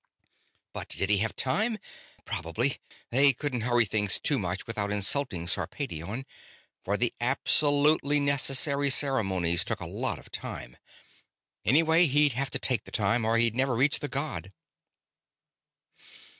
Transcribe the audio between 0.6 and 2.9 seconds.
But did he have time? Probably.